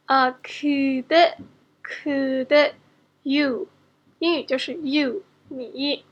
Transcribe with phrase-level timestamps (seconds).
[0.06, 2.74] 啊，그대그대
[3.24, 3.68] you，
[4.20, 6.06] 英语就是 you 你。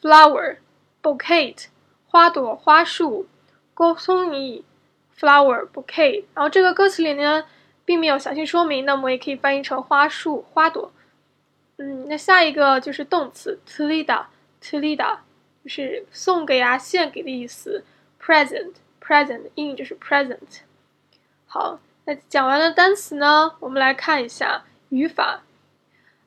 [0.00, 0.58] flower
[1.02, 1.68] bouquet
[2.06, 3.26] 花朵花束
[3.74, 4.62] 꽃송이
[5.18, 6.24] flower bouquet。
[6.34, 7.44] 然后这个歌词里呢，
[7.84, 10.92] 并没有详细说明，那么也可以翻译成花束花朵。
[11.76, 15.18] 嗯，那下一个就是动词틀리다틀리다
[15.66, 17.84] 是送给啊，献给的意思。
[18.20, 20.60] present，present，英语就是 present。
[21.46, 25.41] 好，那讲完了单词呢，我们来看一下 语法。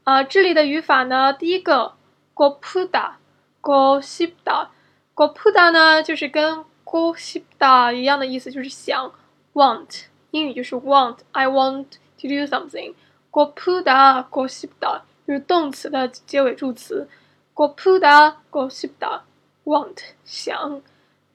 [0.05, 1.95] 啊，这里的语法呢，第一个
[2.35, 9.13] go puda，go shipda，go puda 呢，就是跟 go shipda 一样的意思，就是想
[9.53, 11.87] want，英语就是 want，I want
[12.21, 12.95] to do something。
[13.31, 17.09] go puda，go shipda 就是动词的结尾助词。
[17.55, 19.21] go puda，go shipda。
[19.65, 20.83] want 想，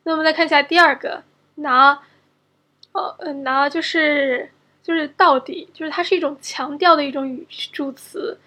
[0.04, 1.24] 那么再看一下第二个
[1.56, 2.02] 拿，
[2.92, 4.52] 呃拿就是
[4.87, 8.39] 就是到底就是它是一种强调的一种语助词，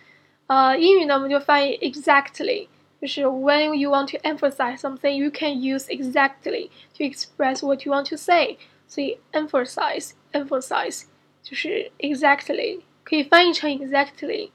[0.47, 2.67] 呃英语呢我们就翻译 exactly，
[3.01, 8.09] 就是 when you want to emphasize something you can use exactly to express what you want
[8.09, 8.57] to say，
[8.87, 11.03] 所以 emphasize emphasize
[11.41, 14.49] 就是 exactly 可以翻译成 exactly，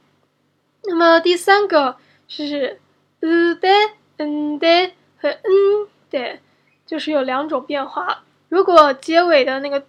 [0.84, 1.96] 那么第三个
[2.28, 2.80] 是
[3.20, 3.28] the
[4.18, 6.38] and the 和嗯的，
[6.84, 8.24] 就是有两种变化。
[8.48, 9.86] 如果结尾的那个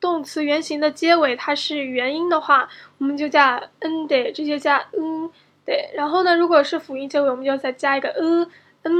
[0.00, 2.68] 动词原形的结尾它是元音的话，
[2.98, 5.30] 我们就加嗯的，直接加嗯
[5.64, 5.74] 的。
[5.94, 8.50] 然后呢，如果是辅音结尾，我们就再加一个嗯
[8.82, 8.92] 嗯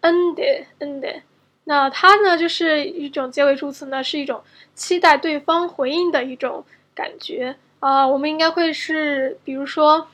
[0.00, 0.42] 嗯的
[0.78, 1.22] 嗯的。
[1.64, 4.42] 那它呢，就是一种结尾助词呢，是一种
[4.74, 6.64] 期待对方回应的一种
[6.94, 8.06] 感觉啊。
[8.06, 10.08] 我们应该会是，比如说，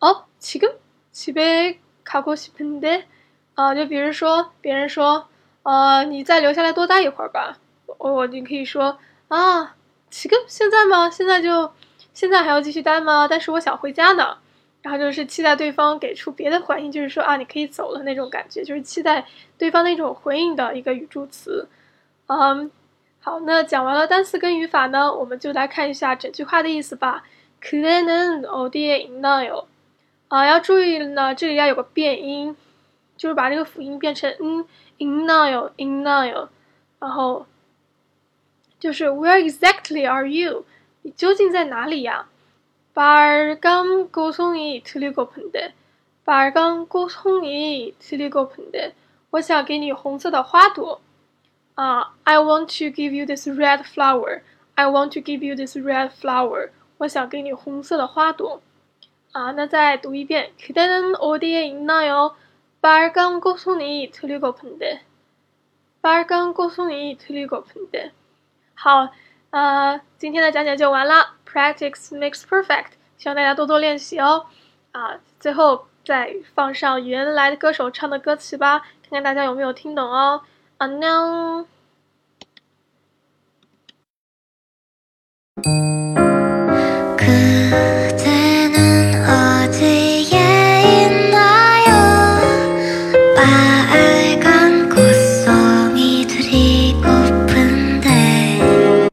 [0.00, 3.04] 哦，지금집에가고싶은 데。
[3.54, 5.28] 啊，就比如说，别人说，
[5.62, 7.56] 呃，你再留下来多待一会儿吧，
[7.86, 8.98] 我我就可以说
[9.30, 9.74] 啊，
[10.10, 11.10] 七个现在吗？
[11.10, 11.72] 现在就
[12.14, 13.26] 现在还要继续待吗？
[13.28, 14.38] 但是我想回家呢。
[14.82, 19.26] 然后就是期待对方给出别的反应，就是说啊，你可以走了那种感觉，就是期待
[19.58, 21.68] 对方的一种回应的一个语助词。
[22.26, 22.70] 嗯，
[23.20, 27.24] 好，那讲完了单词跟语法呢，我们就来看一下整句话的意思吧。
[27.60, 29.64] 그대는어디에있나 요？
[30.28, 32.56] 啊，要注意呢，这里要有个变音。
[33.16, 34.66] 就是把这个辅音变成嗯，
[34.98, 36.48] in now，in now，
[36.98, 37.46] 然后
[38.80, 40.66] 就是 Where exactly are you？
[41.02, 42.28] 你究竟在哪里呀？
[42.94, 45.72] 빨간고송이틀리고픈 데，
[46.24, 48.92] 빨간고송이틀리고픈 데，
[49.30, 51.00] 我想给你红色的花朵。
[51.74, 54.42] 啊，I want to give you this red flower.
[54.74, 56.70] I want to give you this red flower.
[56.98, 58.62] 我想给你红色的花朵。
[59.32, 60.52] 啊，那再读一遍。
[60.58, 62.34] 그대는어디에있나 요？
[62.80, 65.02] 빨간고송이틀리고픈 데，
[66.00, 68.12] 빨간고송이틀리고픈 데。
[68.73, 69.09] 好，
[69.51, 71.35] 呃，今天的讲解就完了。
[71.45, 74.45] Practice makes perfect，希望大家多多练习哦。
[74.91, 80.41] 啊，最后再放上原来的歌手唱的歌词吧，看看大家有没有听懂哦。
[80.77, 81.65] 啊，no